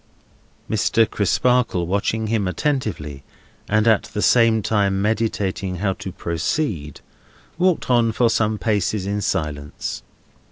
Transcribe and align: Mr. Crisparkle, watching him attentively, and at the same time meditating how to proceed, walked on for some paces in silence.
Mr. 0.67 1.07
Crisparkle, 1.07 1.85
watching 1.85 2.25
him 2.25 2.47
attentively, 2.47 3.21
and 3.69 3.87
at 3.87 4.05
the 4.15 4.21
same 4.23 4.63
time 4.63 4.99
meditating 4.99 5.75
how 5.75 5.93
to 5.93 6.11
proceed, 6.11 7.01
walked 7.59 7.87
on 7.87 8.11
for 8.11 8.27
some 8.27 8.57
paces 8.57 9.05
in 9.05 9.21
silence. 9.21 10.01